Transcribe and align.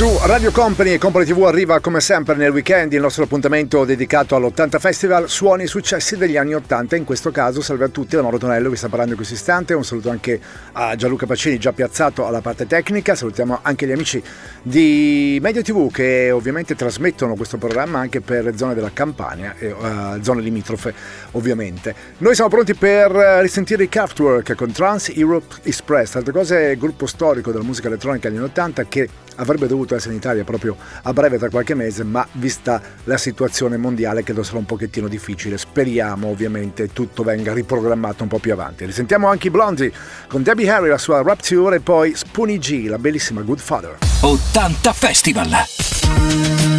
Su 0.00 0.18
Radio 0.22 0.50
Company 0.50 0.94
e 0.94 0.98
Company 0.98 1.26
TV 1.26 1.42
arriva 1.42 1.78
come 1.80 2.00
sempre 2.00 2.34
nel 2.34 2.52
weekend 2.52 2.90
il 2.94 3.02
nostro 3.02 3.24
appuntamento 3.24 3.84
dedicato 3.84 4.34
all'80 4.34 4.78
Festival 4.78 5.28
Suoni 5.28 5.64
e 5.64 5.66
successi 5.66 6.16
degli 6.16 6.38
anni 6.38 6.54
80. 6.54 6.96
In 6.96 7.04
questo 7.04 7.30
caso 7.30 7.60
salve 7.60 7.84
a 7.84 7.88
tutti 7.88 8.16
da 8.16 8.22
Mauro 8.22 8.38
Tonello 8.38 8.70
che 8.70 8.76
sta 8.76 8.88
parlando 8.88 9.10
in 9.10 9.18
questo 9.18 9.34
istante. 9.34 9.74
Un 9.74 9.84
saluto 9.84 10.08
anche 10.08 10.40
a 10.72 10.96
Gianluca 10.96 11.26
Pacini 11.26 11.58
già 11.58 11.74
piazzato 11.74 12.26
alla 12.26 12.40
parte 12.40 12.66
tecnica. 12.66 13.14
Salutiamo 13.14 13.58
anche 13.60 13.86
gli 13.86 13.92
amici 13.92 14.22
di 14.62 15.38
Media 15.42 15.60
TV 15.60 15.90
che 15.92 16.30
ovviamente 16.30 16.74
trasmettono 16.74 17.34
questo 17.34 17.58
programma 17.58 17.98
anche 17.98 18.22
per 18.22 18.44
le 18.44 18.56
zone 18.56 18.72
della 18.72 18.92
Campania 18.94 19.54
e 19.58 19.70
uh, 19.70 20.22
zone 20.22 20.40
limitrofe 20.40 20.94
ovviamente. 21.32 21.94
Noi 22.18 22.34
siamo 22.34 22.48
pronti 22.48 22.72
per 22.72 23.10
risentire 23.42 23.82
i 23.82 23.90
Kraftwerk 23.90 24.54
con 24.54 24.72
Trans 24.72 25.12
Europe 25.14 25.56
Express. 25.64 26.14
Altre 26.14 26.32
cose, 26.32 26.74
gruppo 26.78 27.04
storico 27.04 27.50
della 27.52 27.64
musica 27.64 27.88
elettronica 27.88 28.30
degli 28.30 28.38
anni 28.38 28.46
80 28.46 28.84
che 28.86 29.08
avrebbe 29.40 29.66
dovuto 29.66 29.94
essere 29.94 30.12
in 30.12 30.18
Italia 30.18 30.44
proprio 30.44 30.76
a 31.02 31.12
breve 31.12 31.38
tra 31.38 31.48
qualche 31.48 31.74
mese, 31.74 32.04
ma 32.04 32.26
vista 32.32 32.80
la 33.04 33.16
situazione 33.16 33.76
mondiale 33.76 34.22
credo 34.22 34.42
sarà 34.42 34.58
un 34.58 34.66
pochettino 34.66 35.08
difficile. 35.08 35.58
Speriamo 35.58 36.28
ovviamente 36.28 36.92
tutto 36.92 37.22
venga 37.22 37.52
riprogrammato 37.52 38.22
un 38.22 38.28
po' 38.28 38.38
più 38.38 38.52
avanti. 38.52 38.84
Risentiamo 38.84 39.28
anche 39.28 39.48
i 39.48 39.50
Blondie 39.50 39.92
con 40.28 40.42
Debbie 40.42 40.70
Harry 40.70 40.88
la 40.88 40.98
sua 40.98 41.22
Rapture 41.22 41.76
e 41.76 41.80
poi 41.80 42.14
Spoonie 42.14 42.58
G, 42.58 42.86
la 42.86 42.98
bellissima 42.98 43.40
Good 43.42 43.58
Father. 43.58 43.98
80 44.20 44.92
Festival! 44.92 46.69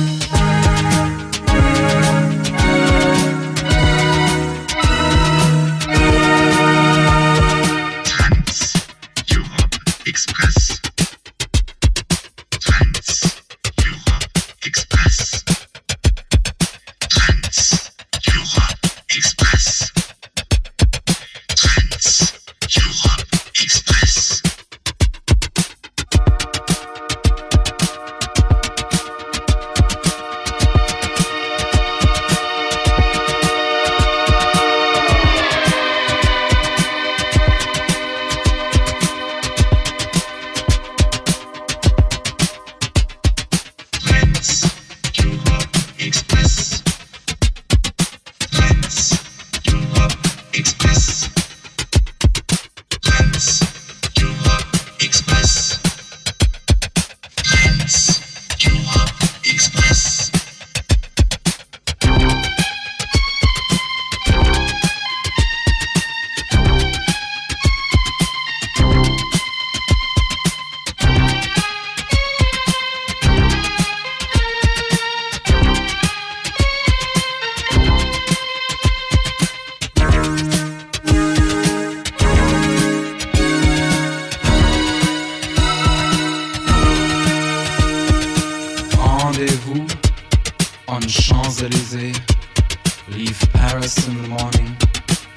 Paris 93.47 94.07
in 94.07 94.21
the 94.21 94.27
morning 94.27 94.77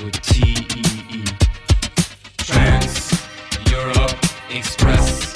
with 0.02 0.20
TEE. 0.22 1.24
Trans 2.38 3.12
Europe 3.70 4.16
Express. 4.50 5.33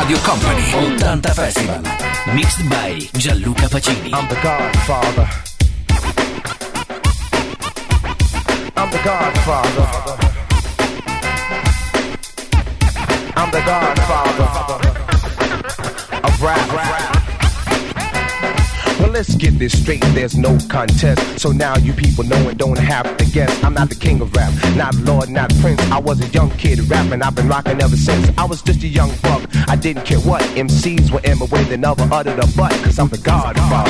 Radio 0.00 0.16
Company 0.18 0.62
80 0.62 1.34
Festival. 1.34 1.82
Mixed 2.32 2.70
by 2.70 2.98
Gianluca 3.18 3.68
Pacini. 3.68 4.14
I'm 4.14 4.28
the 4.28 4.36
Godfather. 4.36 5.28
I'm 8.76 8.90
the 8.92 9.00
Godfather. 9.02 9.86
I'm 13.36 13.50
the 13.50 13.60
Godfather 13.66 14.48
of 16.22 16.42
rap. 16.42 17.17
Let's 19.10 19.34
get 19.34 19.58
this 19.58 19.80
straight, 19.80 20.02
there's 20.14 20.36
no 20.36 20.58
contest. 20.68 21.40
So 21.40 21.50
now 21.50 21.76
you 21.78 21.92
people 21.92 22.24
know 22.24 22.48
and 22.48 22.58
don't 22.58 22.78
have 22.78 23.16
to 23.16 23.24
guess. 23.26 23.64
I'm 23.64 23.74
not 23.74 23.88
the 23.88 23.94
king 23.94 24.20
of 24.20 24.32
rap, 24.36 24.52
not 24.76 24.94
Lord, 24.96 25.30
not 25.30 25.52
Prince. 25.60 25.80
I 25.90 25.98
was 25.98 26.20
a 26.20 26.28
young 26.28 26.50
kid 26.52 26.78
rapping, 26.90 27.22
I've 27.22 27.34
been 27.34 27.48
rocking 27.48 27.80
ever 27.82 27.96
since. 27.96 28.30
I 28.36 28.44
was 28.44 28.62
just 28.62 28.82
a 28.82 28.86
young 28.86 29.10
buck, 29.22 29.42
I 29.66 29.76
didn't 29.76 30.04
care 30.04 30.20
what. 30.20 30.42
MCs 30.56 31.10
were 31.10 31.20
in 31.24 31.38
my 31.38 31.46
way, 31.46 31.64
they 31.64 31.76
never 31.78 32.02
uttered 32.12 32.38
a 32.38 32.46
butt, 32.56 32.72
cause 32.84 32.98
I'm 32.98 33.08
the 33.08 33.18
Godfather. 33.18 33.88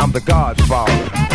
I'm 0.00 0.12
the 0.12 0.20
Godfather. 0.20 1.27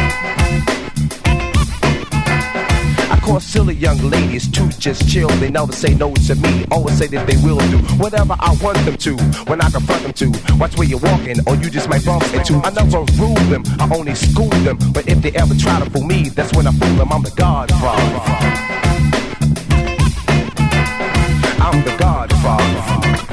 Call 3.24 3.40
silly 3.40 3.76
young 3.76 3.98
ladies 4.10 4.52
too 4.52 4.68
just 4.80 5.08
chill. 5.08 5.30
They 5.40 5.50
never 5.50 5.72
say 5.72 5.94
no 5.94 6.14
to 6.14 6.36
me. 6.36 6.66
Always 6.70 6.98
say 6.98 7.08
that 7.08 7.26
they 7.26 7.38
will 7.38 7.58
do 7.72 7.78
whatever 7.96 8.36
I 8.38 8.54
want 8.62 8.78
them 8.80 8.98
to. 8.98 9.16
When 9.50 9.62
I 9.62 9.70
confront 9.70 10.04
them 10.04 10.12
to, 10.12 10.56
watch 10.58 10.76
where 10.78 10.86
you're 10.86 11.00
walking, 11.00 11.38
or 11.48 11.56
you 11.56 11.70
just 11.70 11.88
might 11.88 12.04
bump 12.04 12.26
into. 12.34 12.56
I 12.66 12.72
never 12.72 13.00
rule 13.16 13.44
them, 13.48 13.64
I 13.80 13.88
only 13.96 14.14
school 14.14 14.50
them. 14.68 14.78
But 14.92 15.08
if 15.08 15.22
they 15.22 15.32
ever 15.32 15.56
try 15.56 15.80
to 15.80 15.90
fool 15.90 16.04
me, 16.04 16.30
that's 16.30 16.54
when 16.54 16.68
I 16.68 16.72
fool 16.74 16.96
them. 16.96 17.14
I'm 17.14 17.24
the 17.24 17.32
Godfather. 17.32 18.20
I'm 21.64 21.82
the 21.86 21.96
Godfather. 21.98 23.33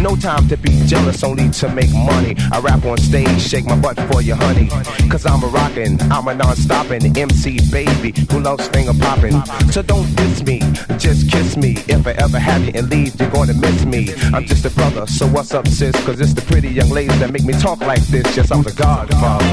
No 0.00 0.14
time 0.14 0.48
to 0.48 0.56
be 0.56 0.70
jealous, 0.86 1.24
only 1.24 1.50
to 1.50 1.68
make 1.70 1.92
money. 1.92 2.36
I 2.52 2.60
rap 2.60 2.84
on 2.84 2.98
stage, 2.98 3.40
shake 3.42 3.66
my 3.66 3.76
butt 3.76 3.98
for 4.10 4.22
you, 4.22 4.34
honey. 4.34 4.68
Cause 5.10 5.26
I'm 5.26 5.42
a 5.42 5.48
rockin', 5.48 6.00
I'm 6.12 6.28
a 6.28 6.34
non-stoppin' 6.34 7.18
MC 7.18 7.58
baby 7.72 8.14
who 8.30 8.38
loves 8.40 8.68
finger 8.68 8.92
poppin'. 9.00 9.44
So 9.72 9.82
don't 9.82 10.06
diss 10.14 10.42
me, 10.44 10.60
just 10.98 11.30
kiss 11.30 11.56
me. 11.56 11.72
If 11.88 12.06
I 12.06 12.12
ever 12.12 12.38
have 12.38 12.64
you 12.64 12.72
and 12.76 12.88
leave, 12.88 13.18
you're 13.20 13.30
gonna 13.30 13.54
miss 13.54 13.84
me. 13.84 14.14
I'm 14.32 14.44
just 14.44 14.64
a 14.64 14.70
brother, 14.70 15.04
so 15.08 15.26
what's 15.26 15.52
up, 15.52 15.66
sis? 15.66 15.96
Cause 16.06 16.20
it's 16.20 16.32
the 16.32 16.42
pretty 16.42 16.68
young 16.68 16.90
ladies 16.90 17.18
that 17.18 17.32
make 17.32 17.44
me 17.44 17.54
talk 17.54 17.80
like 17.80 18.02
this. 18.02 18.36
Yes, 18.36 18.52
I'm 18.52 18.62
the 18.62 18.72
godfather. 18.72 19.44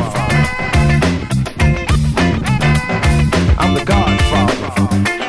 I'm 3.58 3.74
the 3.74 3.84
godfather. 3.84 5.25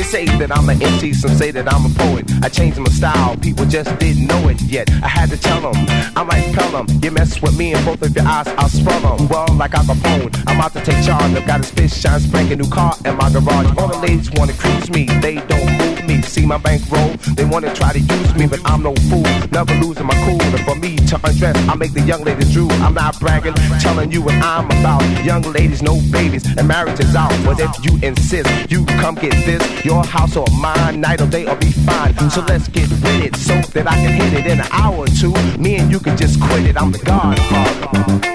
They 0.00 0.06
say 0.06 0.24
that 0.38 0.50
I'm 0.56 0.66
an 0.70 0.82
MC, 0.82 1.12
some 1.12 1.32
say 1.32 1.50
that 1.50 1.70
I'm 1.70 1.84
a 1.84 1.90
poet. 1.90 2.24
I 2.42 2.48
changed 2.48 2.78
my 2.78 2.88
style, 2.88 3.36
people 3.36 3.66
just 3.66 3.90
didn't 3.98 4.28
know 4.28 4.48
it 4.48 4.58
yet. 4.62 4.90
I 5.02 5.08
had 5.08 5.28
to 5.28 5.36
tell 5.36 5.60
them, 5.60 5.74
I'm 6.16 6.26
like 6.26 6.54
Pelham. 6.54 6.86
You 7.02 7.10
mess 7.10 7.42
with 7.42 7.58
me 7.58 7.74
and 7.74 7.84
both 7.84 8.00
of 8.00 8.16
your 8.16 8.24
eyes, 8.24 8.48
I'll 8.56 8.70
spell 8.70 8.98
them. 9.18 9.28
Well, 9.28 9.46
like 9.58 9.74
Al 9.74 9.84
Capone, 9.84 10.32
I'm 10.46 10.58
out 10.58 10.72
to 10.72 10.80
take 10.82 11.04
charge. 11.04 11.36
I've 11.36 11.46
got 11.46 11.60
a 11.60 11.64
fish 11.64 11.92
shine, 11.92 12.18
spanking 12.18 12.60
new 12.60 12.70
car 12.70 12.94
in 13.04 13.14
my 13.18 13.30
garage. 13.30 13.76
All 13.76 13.88
the 13.88 13.98
ladies 13.98 14.30
wanna 14.30 14.54
cruise 14.54 14.88
me, 14.88 15.04
they 15.20 15.34
don't 15.34 15.79
move. 16.20 16.30
See 16.30 16.46
my 16.46 16.58
bankroll, 16.58 17.08
they 17.34 17.44
wanna 17.44 17.74
try 17.74 17.92
to 17.92 17.98
use 17.98 18.34
me, 18.34 18.46
but 18.46 18.60
I'm 18.64 18.82
no 18.82 18.94
fool. 19.08 19.22
Never 19.50 19.74
losing 19.74 20.06
my 20.06 20.14
cool. 20.24 20.40
And 20.40 20.64
for 20.64 20.74
me 20.74 20.96
to 20.96 21.20
undress, 21.24 21.56
I 21.68 21.74
make 21.74 21.92
the 21.92 22.00
young 22.00 22.22
ladies 22.22 22.52
drool. 22.52 22.72
I'm 22.82 22.94
not 22.94 23.18
bragging, 23.20 23.54
telling 23.80 24.10
you 24.12 24.22
what 24.22 24.34
I'm 24.34 24.66
about. 24.66 25.02
Young 25.24 25.42
ladies, 25.42 25.82
no 25.82 26.00
babies, 26.12 26.44
and 26.56 26.66
marriage 26.68 27.00
is 27.00 27.14
out. 27.14 27.32
But 27.44 27.60
if 27.60 27.84
you 27.84 27.98
insist, 28.06 28.70
you 28.70 28.84
come 28.86 29.14
get 29.14 29.32
this. 29.44 29.62
Your 29.84 30.04
house 30.04 30.36
or 30.36 30.46
mine, 30.58 31.00
night 31.00 31.20
or 31.20 31.26
day 31.26 31.46
or 31.46 31.56
be 31.56 31.72
fine. 31.72 32.14
So 32.30 32.42
let's 32.42 32.68
get 32.68 32.88
with 32.88 33.24
it 33.24 33.36
so 33.36 33.54
that 33.72 33.86
I 33.88 33.94
can 33.94 34.12
hit 34.12 34.32
it 34.40 34.46
in 34.46 34.60
an 34.60 34.68
hour 34.70 34.96
or 34.96 35.06
two. 35.06 35.32
Me 35.58 35.76
and 35.76 35.90
you 35.90 36.00
can 36.00 36.16
just 36.16 36.40
quit 36.40 36.66
it. 36.66 36.76
I'm 36.80 36.92
the 36.92 36.98
Godfather. 36.98 38.30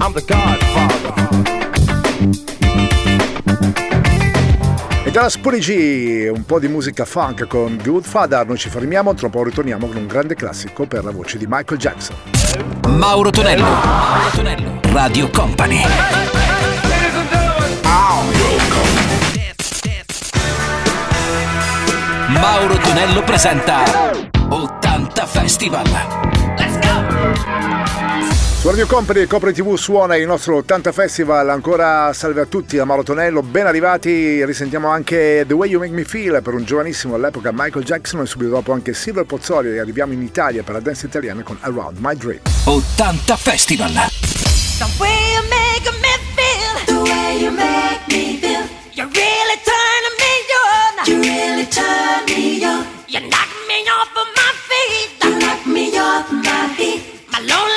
I'm 0.00 0.12
the 0.12 0.24
Godfather. 0.26 0.73
Spoonie 5.28 5.60
G 5.60 6.28
un 6.28 6.44
po' 6.44 6.58
di 6.58 6.66
musica 6.66 7.04
funk 7.04 7.46
con 7.46 7.78
Good 7.82 8.04
Father, 8.04 8.44
noi 8.46 8.58
ci 8.58 8.68
fermiamo, 8.68 9.14
tra 9.14 9.26
un 9.26 9.32
po' 9.32 9.44
ritorniamo 9.44 9.86
con 9.86 9.96
un 9.96 10.06
grande 10.06 10.34
classico 10.34 10.86
per 10.86 11.04
la 11.04 11.12
voce 11.12 11.38
di 11.38 11.46
Michael 11.48 11.78
Jackson. 11.78 12.16
Mauro 12.88 13.30
Tonello, 13.30 13.62
Mauro 13.62 14.30
Tonello, 14.34 14.80
Radio 14.92 15.30
Company. 15.30 15.82
Mauro 22.28 22.76
Tonello 22.76 23.22
presenta 23.22 23.84
80 24.48 25.26
Festival. 25.26 26.43
Su 28.64 28.70
Radio 28.70 28.86
Company, 28.86 29.26
Copri 29.26 29.52
TV 29.52 29.74
suona 29.76 30.16
il 30.16 30.26
nostro 30.26 30.56
80 30.56 30.90
Festival, 30.90 31.50
ancora 31.50 32.10
salve 32.14 32.40
a 32.40 32.46
tutti 32.46 32.76
da 32.76 32.86
Mauro 32.86 33.02
Tonello, 33.02 33.42
ben 33.42 33.66
arrivati, 33.66 34.42
risentiamo 34.42 34.88
anche 34.88 35.44
The 35.46 35.52
Way 35.52 35.68
You 35.68 35.80
Make 35.80 35.92
Me 35.92 36.04
Feel 36.04 36.40
per 36.40 36.54
un 36.54 36.64
giovanissimo 36.64 37.14
all'epoca 37.14 37.50
Michael 37.52 37.84
Jackson 37.84 38.22
e 38.22 38.26
subito 38.26 38.52
dopo 38.52 38.72
anche 38.72 38.94
Silver 38.94 39.26
Pozzoli 39.26 39.68
e 39.68 39.80
arriviamo 39.80 40.14
in 40.14 40.22
Italia 40.22 40.62
per 40.62 40.72
la 40.72 40.80
dance 40.80 41.04
italiana 41.04 41.42
con 41.42 41.58
Around 41.60 41.98
My 41.98 42.16
Dream. 42.16 42.40
80 42.64 43.36
Festival. 43.36 43.92
The 43.92 44.86
way 44.98 45.12
you 45.34 45.42
make 45.50 45.90
me 46.00 46.16
feel, 46.34 46.84
the 46.86 47.10
way 47.10 47.36
you 47.42 47.50
make 47.50 48.00
me 48.08 48.38
feel, 48.38 48.64
you 48.94 49.04
really 49.12 49.60
turn 49.60 50.04
me 50.16 50.32
on. 50.56 51.04
You 51.04 51.20
really 51.20 51.68
turn 51.68 52.24
me 52.28 52.64
on. 52.64 52.86
You 53.08 53.20
knock 53.28 53.50
me 53.68 53.84
off 53.92 54.08
of 54.16 54.26
my 54.34 54.52
feet. 54.70 55.22
You 55.22 55.38
knock 55.38 55.66
me 55.66 55.98
off 55.98 56.32
my 56.32 56.74
feet. 56.78 57.02
My 57.30 57.40
lonely 57.40 57.73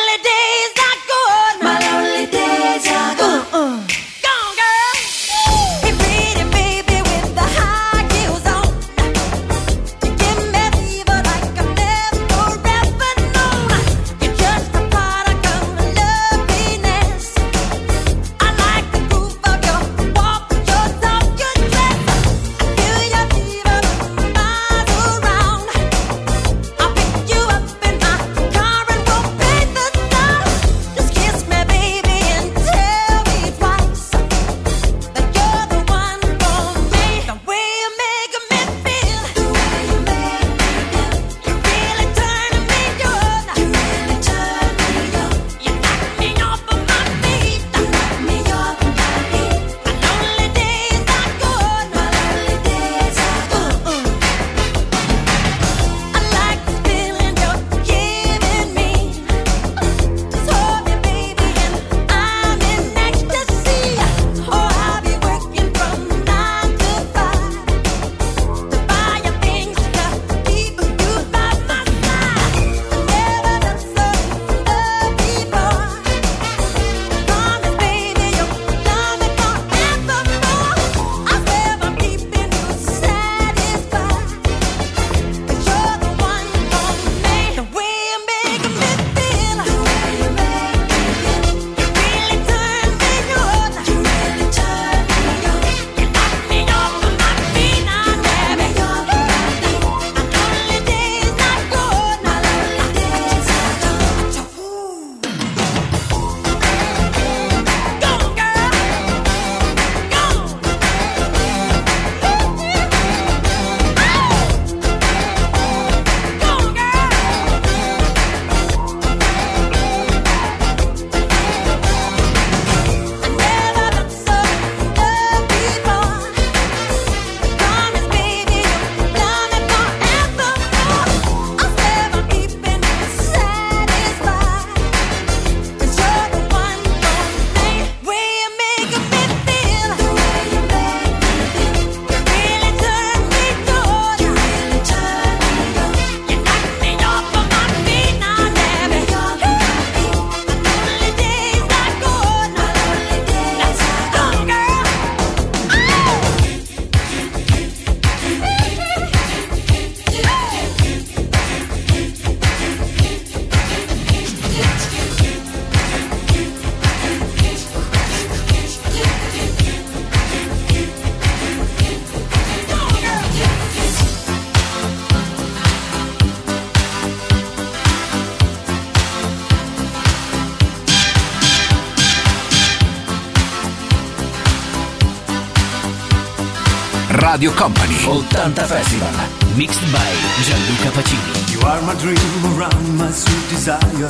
Radio 187.38 187.52
Company. 187.52 187.94
80 187.94 188.66
Festival. 188.66 189.14
Mixed 189.56 189.86
by 189.94 190.10
Gianluca 190.42 190.90
Pacini. 190.98 191.54
You 191.54 191.62
are 191.70 191.80
my 191.84 191.94
dream 192.02 192.18
around 192.58 192.98
my 192.98 193.12
sweet 193.12 193.48
desire. 193.54 194.10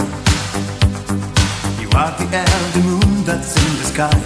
You 1.82 1.90
are 1.92 2.14
the 2.16 2.28
air, 2.32 2.60
the 2.72 2.82
moon 2.88 3.26
that's 3.26 3.52
in 3.60 3.72
the 3.80 3.86
sky. 3.92 4.18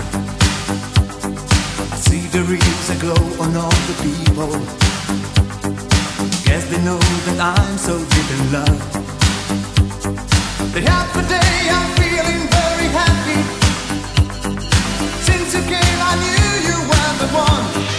I 1.93 1.97
see 1.97 2.21
there 2.29 2.45
is 2.45 2.89
a 2.93 2.97
glow 3.01 3.25
on 3.41 3.57
all 3.57 3.79
the 3.89 3.97
people. 4.05 4.53
Guess 6.45 6.69
they 6.69 6.81
know 6.85 7.01
that 7.25 7.39
I'm 7.57 7.77
so 7.79 7.97
deep 7.97 8.29
in 8.37 8.51
love. 8.53 8.81
The 10.75 10.81
happy 10.85 11.21
day, 11.25 11.57
I'm 11.73 11.89
feeling 11.97 12.43
very 12.53 12.87
happy. 13.01 13.39
Since 15.25 15.55
you 15.55 15.63
came, 15.73 15.99
I 16.05 16.13
knew 16.21 16.49
you 16.69 16.77
were 16.85 17.13
the 17.17 17.29
one. 17.33 17.90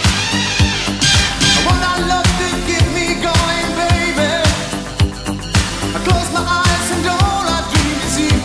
I 1.63 1.65
want 1.65 2.07
love 2.09 2.29
to 2.39 2.47
keep 2.67 2.87
me 2.91 3.07
going, 3.23 3.69
baby. 3.79 4.35
I 5.95 5.99
close 6.03 6.29
my 6.35 6.43
eyes 6.43 6.87
and 6.91 7.07
all 7.07 7.45
I 7.47 7.59
dream 7.71 7.97
is 8.03 8.15
you. 8.19 8.35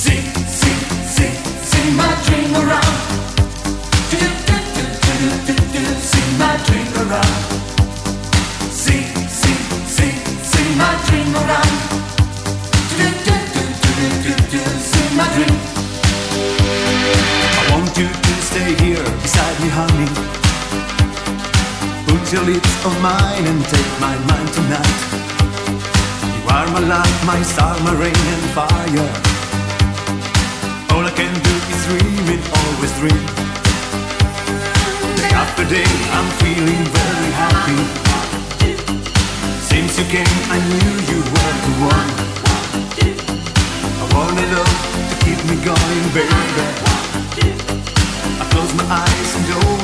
See, 0.00 0.22
see, 0.48 0.76
see, 1.14 1.32
see 1.70 1.86
my 1.92 2.08
dream 2.24 2.56
around. 2.56 2.96
Do, 4.08 4.16
do, 4.48 4.56
do, 4.76 4.84
do, 5.04 5.28
do, 5.44 5.54
do, 5.74 5.82
see 6.00 6.28
my 6.40 6.56
dream 6.64 6.88
around. 7.04 7.36
See, 8.72 9.04
see, 9.28 9.58
see, 9.92 10.12
see 10.52 10.68
my 10.80 10.92
dream 11.04 11.36
around. 11.36 11.76
Do, 12.96 13.06
do, 13.26 13.36
do, 13.54 13.62
do, 13.82 13.92
do, 14.24 14.32
do, 14.48 14.62
do, 14.72 15.16
my 15.16 15.26
dream. 15.36 15.56
I 17.58 17.62
want 17.72 17.92
you 17.98 18.08
to 18.08 18.32
stay 18.48 18.74
here 18.82 19.04
beside 19.20 19.60
me, 19.60 19.68
honey. 19.68 20.49
Put 22.30 22.46
your 22.46 22.54
lips 22.54 22.86
on 22.86 23.02
mine 23.02 23.44
and 23.44 23.60
take 23.64 23.92
my 23.98 24.14
mind 24.30 24.48
tonight. 24.54 24.98
You 26.22 26.48
are 26.48 26.68
my 26.70 26.78
light, 26.78 27.18
my 27.26 27.42
star, 27.42 27.74
my 27.82 27.90
rain 27.90 28.14
and 28.14 28.44
fire. 28.54 29.10
All 30.94 31.02
I 31.02 31.10
can 31.10 31.34
do 31.42 31.54
is 31.74 31.80
dream 31.90 32.26
and 32.30 32.42
always 32.54 32.92
dream. 33.02 33.22
Day 35.18 35.30
after 35.42 35.64
day, 35.66 35.90
I'm 36.14 36.28
feeling 36.38 36.82
very 36.94 37.30
happy. 37.34 37.80
Since 39.66 39.98
you 39.98 40.06
came, 40.14 40.38
I 40.54 40.58
knew 40.70 40.92
you 41.10 41.20
were 41.34 41.54
the 41.66 41.74
one. 41.82 42.10
I 43.98 44.06
wanna 44.14 44.46
love 44.54 44.78
to 45.10 45.16
keep 45.26 45.40
me 45.50 45.56
going, 45.66 46.06
baby. 46.14 46.30
I 48.38 48.44
close 48.54 48.72
my 48.74 48.86
eyes 48.86 49.30
and 49.34 49.50
all 49.66 49.79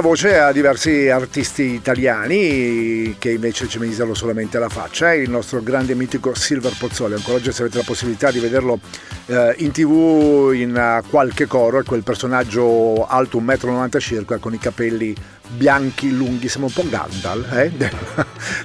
la 0.00 0.06
voce 0.06 0.38
a 0.38 0.50
diversi 0.50 1.10
artisti 1.10 1.74
italiani 1.74 3.16
che 3.18 3.32
invece 3.32 3.68
ci 3.68 3.78
misero 3.78 4.14
solamente 4.14 4.58
la 4.58 4.70
faccia. 4.70 5.12
Il 5.12 5.28
nostro 5.28 5.62
grande 5.62 5.94
mitico 5.94 6.34
Silver 6.34 6.74
Pozzoli. 6.78 7.12
Ancora 7.12 7.36
oggi 7.36 7.52
se 7.52 7.62
avete 7.62 7.76
la 7.76 7.84
possibilità 7.84 8.30
di 8.30 8.38
vederlo 8.38 8.80
eh, 9.26 9.54
in 9.58 9.72
tv 9.72 10.52
in 10.54 10.74
eh, 10.74 11.02
qualche 11.10 11.46
coro, 11.46 11.80
è 11.80 11.82
quel 11.82 12.02
personaggio 12.02 13.06
alto 13.06 13.38
1,90 13.42 13.96
m 13.96 13.98
circa 13.98 14.38
con 14.38 14.54
i 14.54 14.58
capelli 14.58 15.14
bianchi 15.50 16.10
lunghi, 16.10 16.48
sembra 16.48 16.72
un 16.74 16.82
po' 16.82 16.88
Gandalf 16.88 17.52
eh? 17.52 17.70
del, 17.76 17.90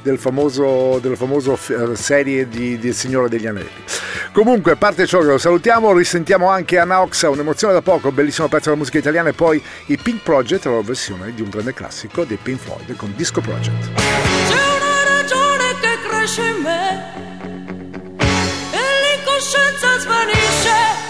del 0.03 0.17
famoso, 0.19 0.99
del 1.01 1.17
famoso 1.17 1.57
eh, 1.67 1.95
serie 1.95 2.47
di, 2.47 2.77
di 2.77 2.93
Signore 2.93 3.29
degli 3.29 3.47
Anelli. 3.47 3.83
Comunque, 4.31 4.73
a 4.73 4.75
parte 4.75 5.05
ciò 5.05 5.19
che 5.19 5.27
lo 5.27 5.37
salutiamo, 5.37 5.93
risentiamo 5.93 6.49
anche 6.49 6.77
Anna 6.77 7.01
Oxa, 7.01 7.29
un'emozione 7.29 7.73
da 7.73 7.81
poco, 7.81 8.11
bellissimo 8.11 8.47
pezzo 8.47 8.65
della 8.65 8.75
musica 8.75 8.97
italiana 8.97 9.29
e 9.29 9.33
poi 9.33 9.61
i 9.87 9.97
Pink 9.97 10.23
Project, 10.23 10.65
la 10.65 10.71
loro 10.71 10.83
versione 10.83 11.33
di 11.33 11.41
un 11.41 11.49
grande 11.49 11.73
classico 11.73 12.25
dei 12.25 12.37
Pink 12.41 12.59
Floyd 12.59 12.95
con 12.95 13.13
Disco 13.15 13.41
Project. 13.41 13.93
C'è 13.93 14.53
una 14.53 15.19
ragione 15.21 15.79
che 15.79 16.07
cresce 16.07 16.41
in 16.41 16.61
me 16.61 17.13
e 18.71 19.15
l'incoscienza 19.15 19.99
svanisce. 19.99 21.04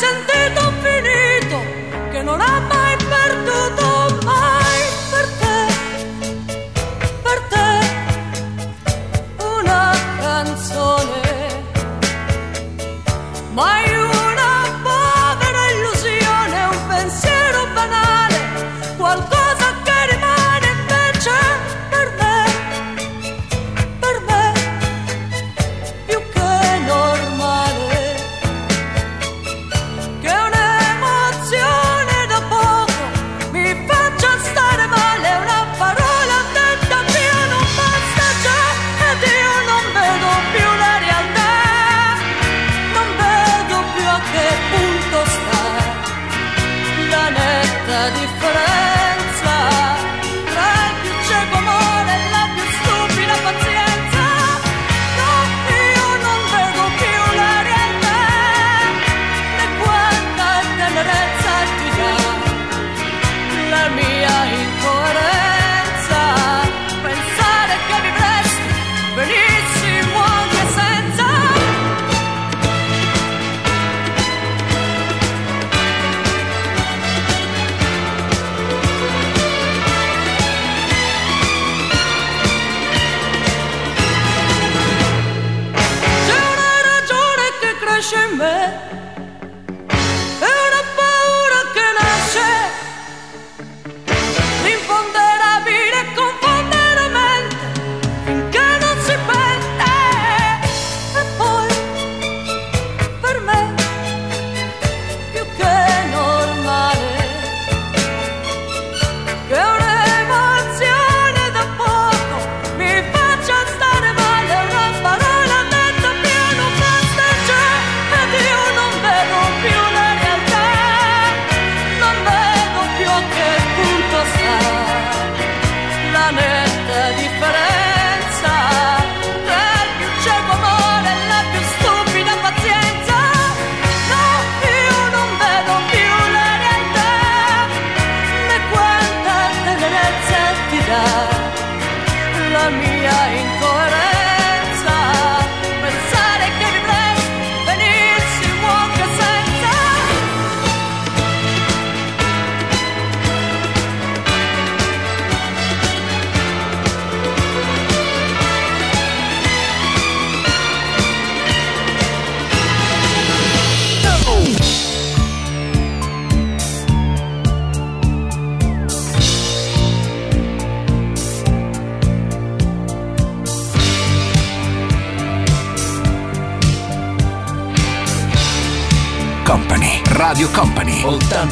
sentí 0.00 0.40
tan 0.54 0.72
finito 0.84 1.56
que 2.10 2.22
no 2.22 2.36
la 2.38 2.79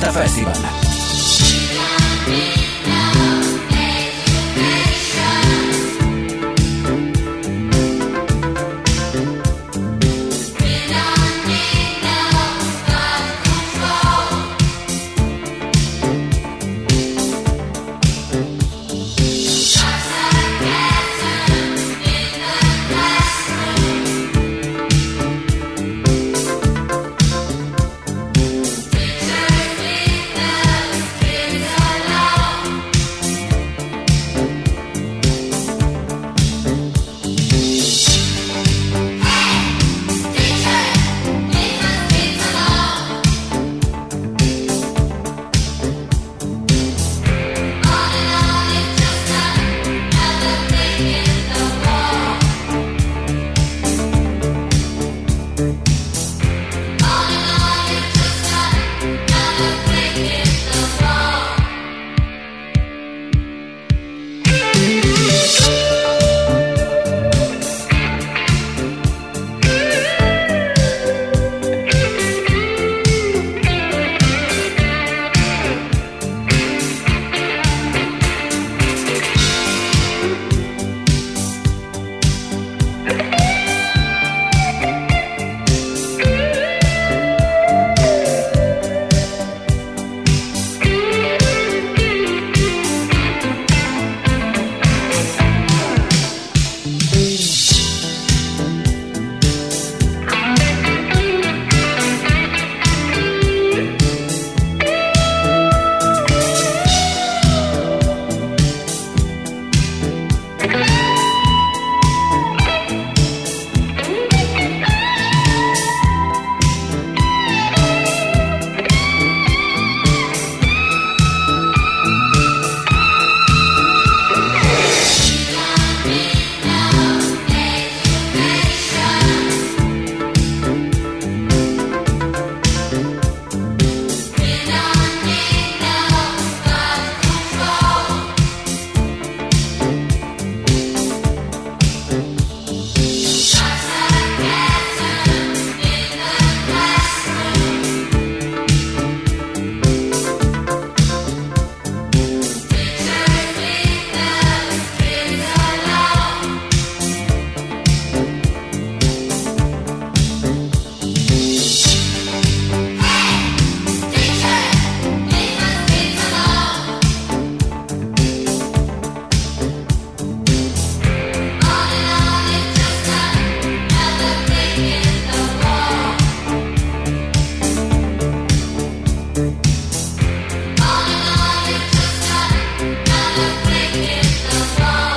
Company 0.01 0.25
80 0.25 0.45
Festival. 0.45 0.78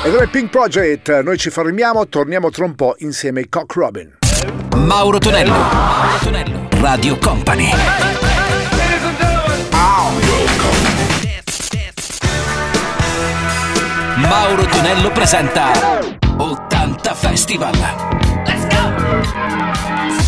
Ed 0.04 0.14
il 0.20 0.30
Pink 0.30 0.50
Project, 0.50 1.22
noi 1.22 1.38
ci 1.38 1.52
fermiamo, 1.52 2.08
torniamo 2.08 2.50
tra 2.50 2.66
un 2.66 2.74
po' 2.74 2.96
insieme 3.00 3.42
ai 3.42 3.50
Cock 3.50 3.76
Robin. 3.76 4.18
Mauro 4.78 5.20
Tonello. 5.20 5.52
Mauro 5.52 6.18
Tonello. 6.24 6.68
Radio 6.80 7.20
Company. 7.20 7.70
Mauro 14.16 14.66
Tonello 14.66 15.12
presenta 15.12 15.72
80 16.36 17.14
Festival. 17.14 17.76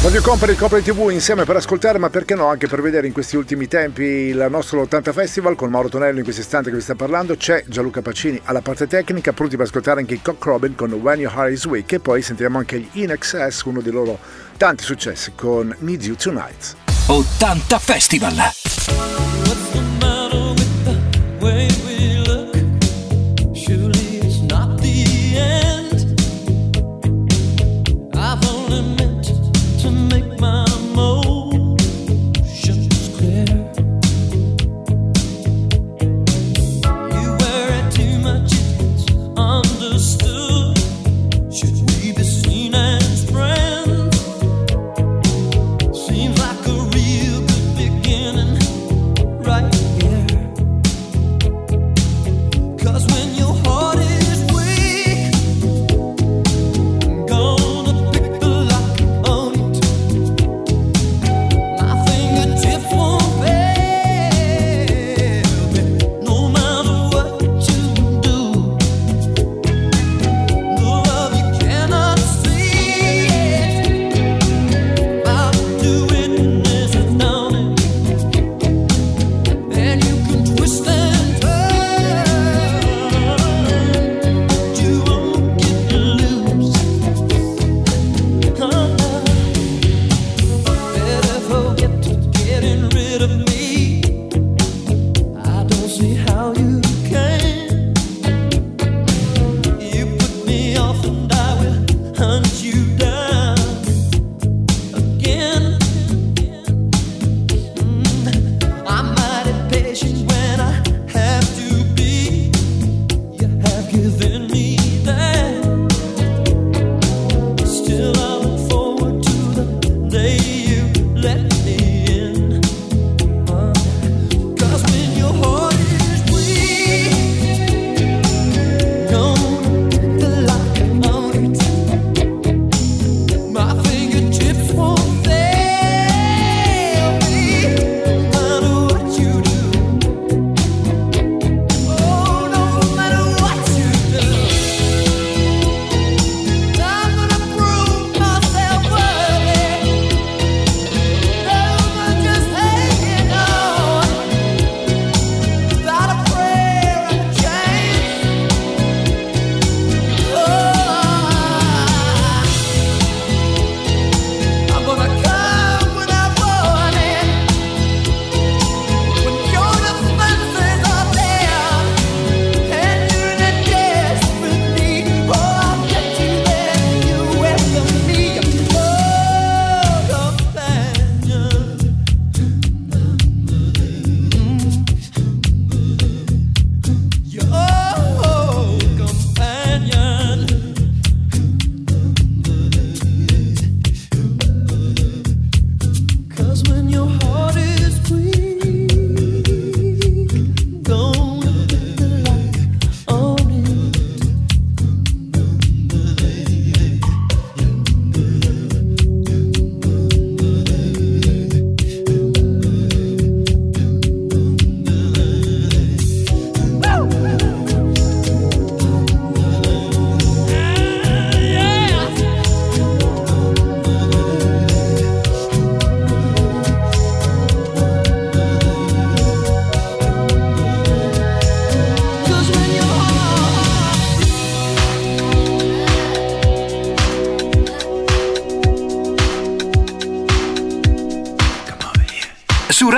Radio 0.03 0.21
Company 0.21 0.55
Copre 0.55 0.81
TV 0.81 1.11
insieme 1.11 1.45
per 1.45 1.55
ascoltare, 1.55 1.97
ma 1.97 2.09
perché 2.09 2.35
no, 2.35 2.47
anche 2.47 2.67
per 2.67 2.81
vedere 2.81 3.07
in 3.07 3.13
questi 3.13 3.37
ultimi 3.37 3.69
tempi 3.69 4.03
il 4.03 4.47
nostro 4.49 4.81
80 4.81 5.13
Festival 5.13 5.55
con 5.55 5.69
Mauro 5.69 5.87
Tonello 5.87 6.17
in 6.17 6.25
questo 6.25 6.41
istante 6.41 6.69
che 6.69 6.75
vi 6.75 6.81
sta 6.81 6.93
parlando. 6.93 7.37
C'è 7.37 7.63
Gianluca 7.67 8.01
Pacini 8.01 8.37
alla 8.43 8.59
parte 8.61 8.85
tecnica, 8.85 9.31
pronti 9.31 9.55
per 9.55 9.65
ascoltare 9.65 10.01
anche 10.01 10.15
i 10.15 10.21
Cock 10.21 10.43
Robin 10.43 10.75
con 10.75 10.91
When 10.91 11.21
Your 11.21 11.33
Heart 11.33 11.53
Is 11.53 11.65
Weak 11.65 11.93
e 11.93 11.99
poi 12.01 12.21
sentiremo 12.21 12.57
anche 12.57 12.79
gli 12.79 12.89
In 13.01 13.11
Excess, 13.11 13.61
uno 13.63 13.79
dei 13.79 13.93
loro 13.93 14.19
tanti 14.57 14.83
successi 14.83 15.31
con 15.35 15.73
Need 15.79 16.03
You 16.03 16.17
Tonight. 16.17 16.75
80 17.07 17.79
Festival. 17.79 18.35
What's 18.35 19.71
the 19.71 19.79
matter 20.01 20.49
with 20.49 20.83
the 20.83 21.45
way 21.45 21.82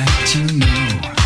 Let 0.00 0.34
you 0.34 0.58
know. 0.58 1.19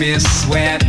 Me 0.00 0.18
sweat. 0.18 0.80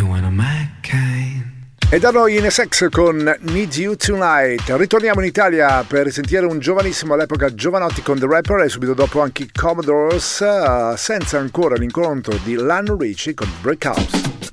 One 0.00 0.24
of 0.24 0.32
my 0.32 0.70
kind. 0.80 1.44
E 1.90 1.98
da 1.98 2.10
noi 2.10 2.38
in 2.38 2.46
Essex 2.46 2.88
con 2.88 3.36
Need 3.40 3.74
You 3.74 3.94
Tonight. 3.94 4.62
Ritorniamo 4.74 5.20
in 5.20 5.26
Italia 5.26 5.84
per 5.86 6.04
risentire 6.04 6.46
un 6.46 6.58
giovanissimo 6.58 7.12
all'epoca 7.12 7.52
Giovanotti 7.52 8.00
con 8.00 8.18
The 8.18 8.26
Rapper 8.26 8.60
e 8.60 8.70
subito 8.70 8.94
dopo 8.94 9.20
anche 9.20 9.42
i 9.42 9.50
Commodores, 9.52 10.40
eh, 10.40 10.94
senza 10.96 11.38
ancora 11.38 11.74
l'incontro 11.74 12.34
di 12.42 12.56
Lionel 12.56 12.96
Richie 12.98 13.34
con 13.34 13.48
Break 13.60 14.51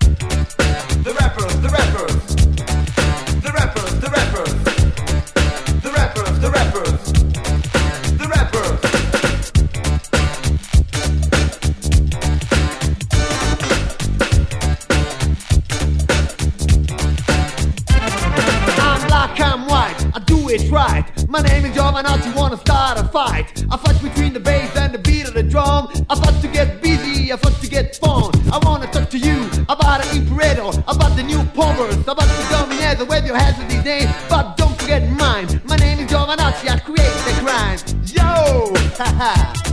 fight. 23.12 23.66
I 23.72 23.78
fight 23.78 24.02
between 24.02 24.34
the 24.34 24.40
bass 24.40 24.76
and 24.76 24.94
the 24.94 25.00
beat 25.00 25.28
of 25.28 25.34
the 25.34 25.44
drum. 25.44 25.90
I 26.10 26.16
fight 26.16 26.42
to 26.42 26.48
get 26.48 26.82
busy, 26.82 27.32
I 27.32 27.38
fight 27.38 27.56
to 27.62 27.68
get 27.68 27.96
fun. 27.96 28.32
I 28.52 28.60
wanna 28.64 28.88
talk 28.88 29.10
to 29.12 29.18
you 29.18 29.50
about 29.68 30.06
an 30.06 30.18
imperator, 30.18 30.70
about 30.88 31.16
the 31.16 31.24
new 31.24 31.40
pommers, 31.58 32.02
about 32.08 32.28
the 32.28 32.48
dominator, 32.50 33.06
wave 33.06 33.26
your 33.26 33.38
hands 33.38 33.58
with 33.58 33.70
these 33.70 33.84
names, 33.84 34.12
but 34.30 34.58
don't 34.58 34.76
forget 34.80 35.10
mine. 35.12 35.62
My 35.66 35.76
name 35.78 36.00
is 36.00 36.12
Jovanotti, 36.12 36.70
I 36.70 36.80
create 36.80 37.18
the 37.28 37.34
crime. 37.44 37.80
Yo! 38.06 38.74
Haha! 38.98 39.69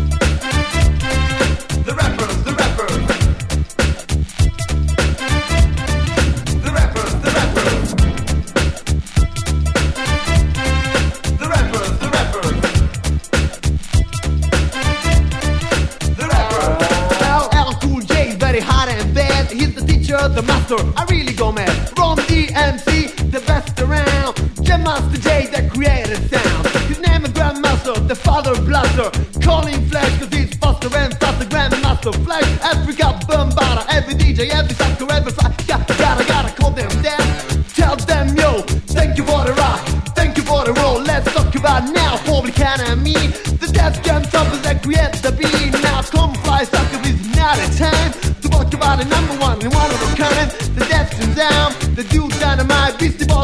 Master 24.96 25.10
the 25.10 25.18
J 25.18 25.46
that 25.52 25.70
created 25.70 26.16
sound. 26.32 26.66
His 26.88 26.98
name 27.00 27.22
is 27.26 27.32
Grandmaster, 27.32 28.08
the 28.08 28.14
father 28.14 28.54
blaster. 28.62 29.12
Calling 29.44 29.76
flash 29.90 30.18
cause 30.18 30.32
he's 30.32 30.54
faster 30.56 30.88
and 30.96 31.12
faster. 31.20 31.44
Grandmaster 31.44 32.14
Flash, 32.24 32.48
Afrika, 32.64 33.12
Bambaataa, 33.28 33.84
every 33.92 34.14
DJ, 34.14 34.48
every 34.48 34.74
sucker, 34.74 35.06
every 35.12 35.32
fly. 35.32 35.52
Gotta, 35.68 35.92
gotta, 35.98 36.24
gotta 36.24 36.50
call 36.56 36.70
them 36.70 36.88
down. 37.02 37.28
Tell 37.76 37.96
them, 37.96 38.34
yo, 38.38 38.62
thank 38.96 39.18
you 39.18 39.24
for 39.24 39.44
the 39.44 39.52
rock. 39.52 39.84
Thank 40.16 40.38
you 40.38 40.44
for 40.44 40.64
the 40.64 40.72
roll. 40.80 41.02
Let's 41.02 41.30
talk 41.30 41.54
about 41.54 41.92
now, 41.92 42.16
public 42.24 42.58
enemy. 42.58 43.20
The 43.60 43.68
Def 43.68 44.02
Jam 44.02 44.24
suffers 44.24 44.62
that 44.62 44.82
create 44.82 45.12
the 45.20 45.32
beat. 45.32 45.76
Now 45.84 46.00
come 46.00 46.32
fly, 46.40 46.64
sucker, 46.64 47.00
it's 47.04 47.36
not 47.36 47.58
a 47.60 47.68
time. 47.76 48.12
To 48.40 48.48
talk 48.48 48.72
about 48.72 48.96
the 49.00 49.04
number 49.04 49.34
one 49.44 49.60
and 49.60 49.74
one 49.74 49.90
of 49.92 50.00
a 50.00 50.16
kind. 50.16 50.50
The 50.72 50.86
death's 50.88 51.20
in 51.20 51.34
down, 51.34 51.74
the 51.94 52.04
dude 52.04 52.35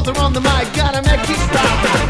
mother 0.04 0.20
on 0.20 0.32
the 0.32 0.40
mic, 0.40 0.72
gotta 0.74 1.00
make 1.02 1.30
it 1.30 1.36
stop. 1.36 2.01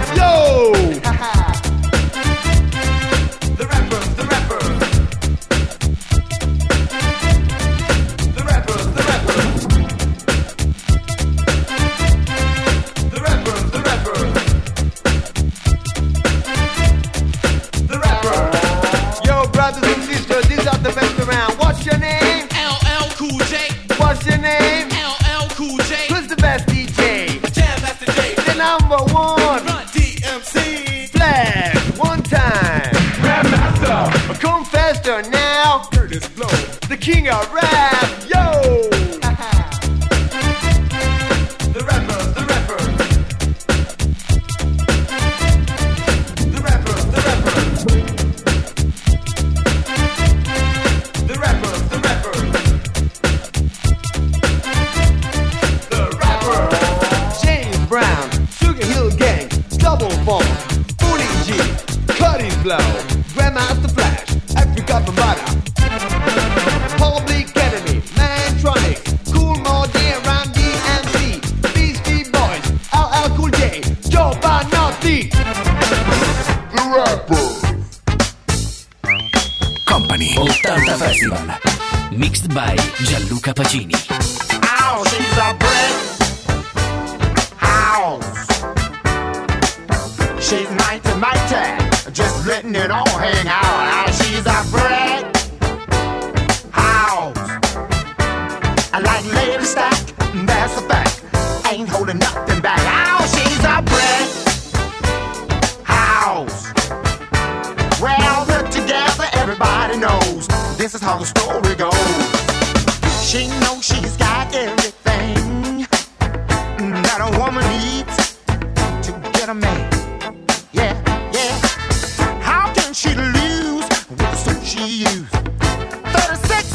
you. 124.93 125.07
36, 125.07 126.73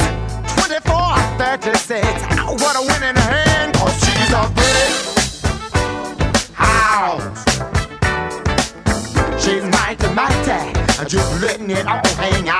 24, 0.56 1.18
36. 1.38 2.08
win 2.36 2.58
what 2.60 2.76
a 2.76 2.82
winning 2.82 3.16
hand, 3.16 3.76
cause 3.76 3.94
she's 4.00 4.32
a 4.34 4.52
pretty 4.58 4.94
house. 6.54 7.46
She's 9.44 9.64
mighty, 9.64 10.08
mighty. 10.14 10.74
Just 11.08 11.42
letting 11.42 11.70
it 11.70 11.86
all 11.86 12.02
hang 12.18 12.50
out. 12.50 12.57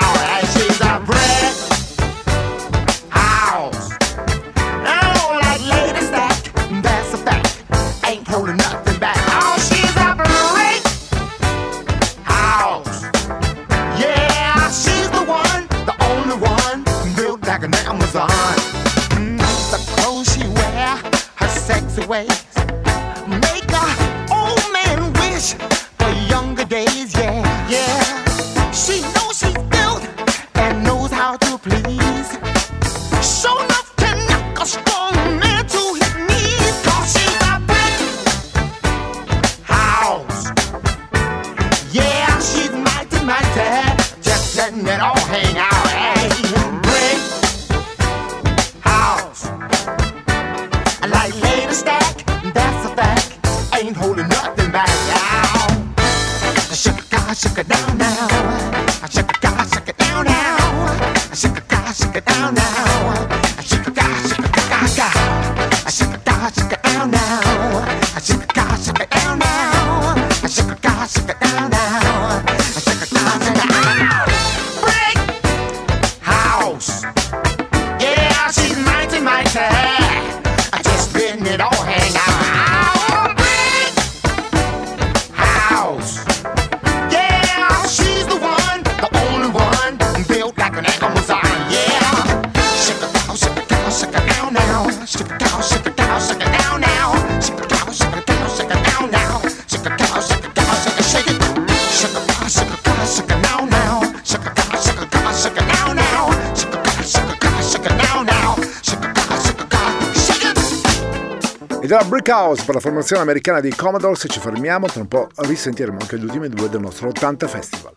Chaos 112.28 112.62
per 112.62 112.74
la 112.74 112.80
formazione 112.82 113.22
americana 113.22 113.58
di 113.58 113.74
Se 114.12 114.28
Ci 114.28 114.38
fermiamo, 114.38 114.86
tra 114.86 115.00
un 115.00 115.08
po' 115.08 115.28
risentiremo 115.34 115.96
anche 115.98 116.18
gli 116.18 116.24
ultimi 116.24 116.50
due 116.50 116.68
del 116.68 116.82
nostro 116.82 117.08
80 117.08 117.48
Festival. 117.48 117.94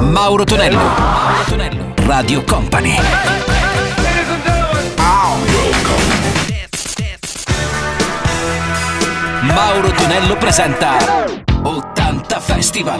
Mauro 0.00 0.44
Tonello, 0.44 0.78
Mauro 0.78 1.44
Tonello, 1.46 1.94
Radio 2.06 2.42
Company. 2.44 2.94
Mauro 9.42 9.90
Tonello 9.90 10.36
presenta 10.38 10.96
80 11.62 12.40
Festival. 12.40 12.98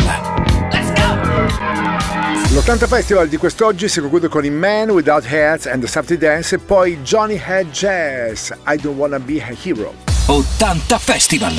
Let's 0.70 0.92
go! 0.92 2.54
L'80 2.54 2.86
Festival 2.86 3.28
di 3.28 3.38
quest'oggi 3.38 3.88
si 3.88 4.00
conclude 4.00 4.28
con 4.28 4.44
i 4.44 4.50
Man 4.50 4.90
Without 4.90 5.24
Hats 5.24 5.64
and 5.64 5.80
the 5.80 5.88
Safety 5.88 6.18
Dance 6.18 6.56
e 6.56 6.58
poi 6.58 7.00
Johnny 7.00 7.40
Head 7.42 7.70
Jazz, 7.70 8.50
I 8.66 8.76
Don't 8.76 8.98
Wanna 8.98 9.18
Be 9.18 9.40
a 9.40 9.56
Hero. 9.62 10.15
80 10.28 10.98
Festival. 10.98 11.50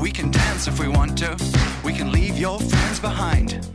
We 0.00 0.10
can 0.10 0.30
dance 0.30 0.68
if 0.68 0.80
we 0.80 0.88
want 0.88 1.18
to. 1.18 1.36
We 1.84 1.92
can 1.92 2.12
leave 2.12 2.38
your 2.38 2.58
friends 2.58 2.98
behind. 2.98 3.68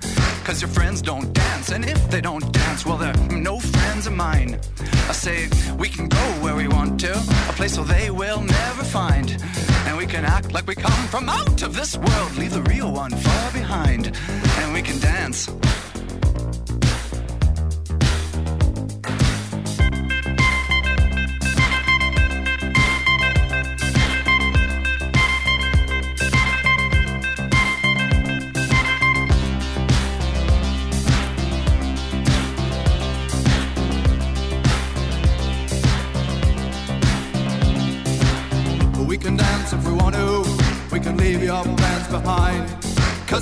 Cause 0.44 0.62
your 0.62 0.70
friends 0.70 1.04
don't 1.04 1.32
dance. 1.32 1.70
And 1.70 1.86
if 1.86 2.10
they 2.10 2.22
don't 2.22 2.52
dance, 2.52 2.88
well, 2.88 2.98
they're 2.98 3.14
no 3.30 3.60
friends 3.60 4.08
of 4.08 4.14
mine. 4.14 4.60
I 5.08 5.14
say, 5.14 5.48
we 5.78 5.88
can 5.88 6.08
go 6.08 6.26
where 6.42 6.56
we 6.56 6.68
want 6.68 7.00
to, 7.02 7.12
a 7.14 7.54
place 7.54 7.78
where 7.78 7.86
they 7.86 8.10
will 8.10 8.42
never 8.42 8.84
find. 8.84 9.38
And 9.86 9.98
we 9.98 10.06
can 10.06 10.26
act 10.26 10.52
like 10.52 10.66
we 10.68 10.76
come 10.76 11.08
from 11.08 11.30
out 11.30 11.62
of 11.62 11.76
this 11.76 11.96
world, 11.96 12.36
leave 12.38 12.54
the 12.54 12.64
real 12.64 12.92
one 12.92 13.12
far 13.12 13.52
behind. 13.52 14.16
And 14.60 14.74
we 14.74 14.82
can 14.82 15.00
dance. 15.00 15.48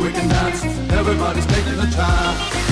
we 0.00 0.12
can 0.12 0.28
dance, 0.28 0.64
everybody's 0.92 1.46
taking 1.46 1.78
a 1.78 1.90
chance. 1.90 2.62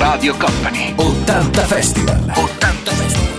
Radio 0.00 0.34
Company. 0.34 0.94
80 0.98 1.66
Festival. 1.68 2.14
80 2.30 2.90
Festival 2.90 3.31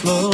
the 0.00 0.31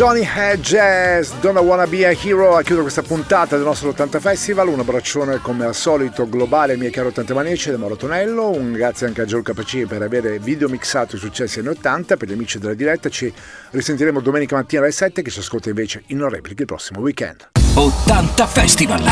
Johnny 0.00 0.26
Jazz, 0.62 1.30
Don't 1.42 1.58
Wanna 1.58 1.86
Be 1.86 2.06
a 2.06 2.12
Hero, 2.12 2.56
a 2.56 2.62
chiudere 2.62 2.80
questa 2.80 3.02
puntata 3.02 3.56
del 3.56 3.66
nostro 3.66 3.90
80 3.90 4.18
Festival. 4.18 4.68
Un 4.68 4.80
abbraccione 4.80 5.40
come 5.42 5.66
al 5.66 5.74
solito 5.74 6.26
globale 6.26 6.78
miei 6.78 6.90
cari 6.90 7.08
80 7.08 7.34
manici 7.34 7.70
da 7.70 7.76
Mauro 7.76 7.96
Tonello. 7.96 8.48
Un 8.48 8.72
grazie 8.72 9.08
anche 9.08 9.20
a 9.20 9.24
Giorgio 9.26 9.52
Capacini 9.52 9.84
per 9.84 10.00
aver 10.00 10.40
video 10.40 10.70
mixato 10.70 11.16
i 11.16 11.18
successi 11.18 11.58
anni 11.58 11.68
80. 11.68 12.16
Per 12.16 12.26
gli 12.26 12.32
amici 12.32 12.58
della 12.58 12.72
diretta 12.72 13.10
ci 13.10 13.30
risentiremo 13.72 14.20
domenica 14.20 14.56
mattina 14.56 14.80
alle 14.80 14.92
7 14.92 15.20
che 15.20 15.28
ci 15.28 15.40
ascolta 15.40 15.68
invece 15.68 16.02
in 16.06 16.26
replica 16.30 16.62
il 16.62 16.66
prossimo 16.66 17.00
weekend. 17.00 17.50
80 17.74 18.46
Festival 18.46 19.04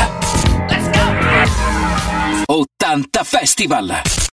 80 2.47 3.23
Festival 3.23 4.27